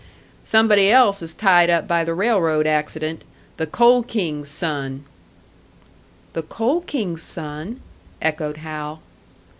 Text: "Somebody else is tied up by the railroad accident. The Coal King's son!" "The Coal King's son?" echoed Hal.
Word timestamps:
"Somebody 0.41 0.89
else 0.89 1.21
is 1.21 1.35
tied 1.35 1.69
up 1.69 1.87
by 1.87 2.03
the 2.03 2.15
railroad 2.15 2.65
accident. 2.65 3.23
The 3.57 3.67
Coal 3.67 4.01
King's 4.01 4.49
son!" 4.49 5.05
"The 6.33 6.41
Coal 6.41 6.81
King's 6.81 7.21
son?" 7.21 7.81
echoed 8.19 8.57
Hal. 8.57 9.03